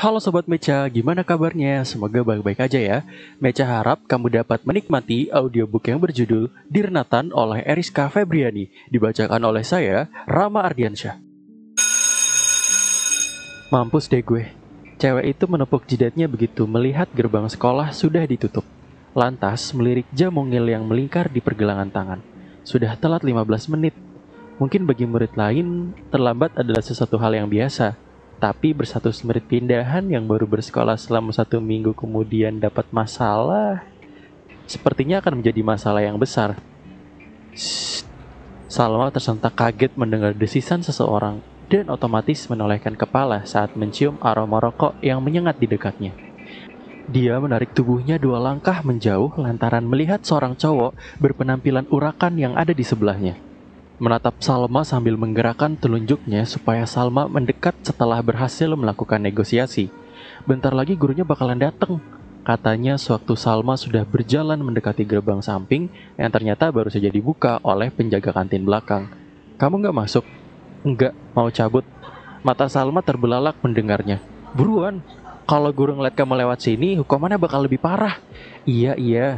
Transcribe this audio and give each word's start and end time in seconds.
Halo 0.00 0.16
Sobat 0.16 0.48
Meca, 0.48 0.88
gimana 0.88 1.20
kabarnya? 1.20 1.84
Semoga 1.84 2.24
baik-baik 2.24 2.56
aja 2.56 2.80
ya. 2.80 2.98
Meca 3.36 3.68
harap 3.68 4.00
kamu 4.08 4.32
dapat 4.40 4.64
menikmati 4.64 5.28
audiobook 5.28 5.92
yang 5.92 6.00
berjudul 6.00 6.48
Dirnatan 6.72 7.36
oleh 7.36 7.60
Eriska 7.68 8.08
Febriani, 8.08 8.72
dibacakan 8.88 9.44
oleh 9.44 9.60
saya, 9.60 10.08
Rama 10.24 10.64
Ardiansyah. 10.64 11.20
Mampus 13.68 14.08
deh 14.08 14.24
gue. 14.24 14.48
Cewek 14.96 15.36
itu 15.36 15.44
menepuk 15.44 15.84
jidatnya 15.84 16.32
begitu 16.32 16.64
melihat 16.64 17.12
gerbang 17.12 17.44
sekolah 17.44 17.92
sudah 17.92 18.24
ditutup. 18.24 18.64
Lantas 19.12 19.76
melirik 19.76 20.08
jam 20.16 20.32
mungil 20.32 20.64
yang 20.64 20.88
melingkar 20.88 21.28
di 21.28 21.44
pergelangan 21.44 21.92
tangan. 21.92 22.24
Sudah 22.64 22.96
telat 22.96 23.20
15 23.20 23.68
menit. 23.76 23.92
Mungkin 24.56 24.88
bagi 24.88 25.04
murid 25.04 25.36
lain, 25.36 25.92
terlambat 26.08 26.56
adalah 26.56 26.80
sesuatu 26.80 27.20
hal 27.20 27.36
yang 27.36 27.52
biasa. 27.52 28.08
Tapi 28.40 28.72
bersatu 28.72 29.12
murid 29.28 29.44
pindahan 29.44 30.08
yang 30.08 30.24
baru 30.24 30.48
bersekolah 30.48 30.96
selama 30.96 31.28
satu 31.28 31.60
minggu 31.60 31.92
kemudian 31.92 32.56
dapat 32.56 32.88
masalah, 32.88 33.84
sepertinya 34.64 35.20
akan 35.20 35.44
menjadi 35.44 35.60
masalah 35.60 36.00
yang 36.00 36.16
besar. 36.16 36.56
Shh. 37.52 38.08
Salma 38.64 39.12
tersentak 39.12 39.52
kaget 39.52 39.92
mendengar 39.92 40.32
desisan 40.32 40.80
seseorang 40.80 41.44
dan 41.68 41.92
otomatis 41.92 42.48
menolehkan 42.48 42.96
kepala 42.96 43.44
saat 43.44 43.76
mencium 43.76 44.16
aroma 44.24 44.56
rokok 44.56 44.96
yang 45.04 45.20
menyengat 45.20 45.60
di 45.60 45.68
dekatnya. 45.68 46.16
Dia 47.10 47.36
menarik 47.42 47.74
tubuhnya 47.74 48.16
dua 48.16 48.38
langkah 48.38 48.80
menjauh 48.86 49.36
lantaran 49.36 49.84
melihat 49.84 50.22
seorang 50.22 50.54
cowok 50.54 50.96
berpenampilan 51.18 51.90
urakan 51.90 52.38
yang 52.38 52.54
ada 52.54 52.70
di 52.70 52.86
sebelahnya. 52.86 53.49
Menatap 54.00 54.40
Salma 54.40 54.80
sambil 54.80 55.20
menggerakkan 55.20 55.76
telunjuknya 55.76 56.48
supaya 56.48 56.88
Salma 56.88 57.28
mendekat 57.28 57.76
setelah 57.84 58.16
berhasil 58.24 58.72
melakukan 58.72 59.20
negosiasi. 59.20 59.92
Bentar 60.48 60.72
lagi 60.72 60.96
gurunya 60.96 61.20
bakalan 61.20 61.60
datang. 61.60 62.00
Katanya 62.40 62.96
sewaktu 62.96 63.36
Salma 63.36 63.76
sudah 63.76 64.08
berjalan 64.08 64.56
mendekati 64.64 65.04
gerbang 65.04 65.44
samping 65.44 65.92
yang 66.16 66.32
ternyata 66.32 66.72
baru 66.72 66.88
saja 66.88 67.12
dibuka 67.12 67.60
oleh 67.60 67.92
penjaga 67.92 68.32
kantin 68.32 68.64
belakang. 68.64 69.12
Kamu 69.60 69.84
nggak 69.84 69.92
masuk? 69.92 70.24
Enggak, 70.80 71.12
mau 71.36 71.52
cabut. 71.52 71.84
Mata 72.40 72.72
Salma 72.72 73.04
terbelalak 73.04 73.60
mendengarnya. 73.60 74.16
Buruan, 74.56 75.04
kalau 75.44 75.76
guru 75.76 76.00
ngeliat 76.00 76.16
kamu 76.16 76.40
lewat 76.40 76.64
sini, 76.64 76.96
hukumannya 76.96 77.36
bakal 77.36 77.68
lebih 77.68 77.76
parah. 77.76 78.16
Iya, 78.64 78.96
iya, 78.96 79.28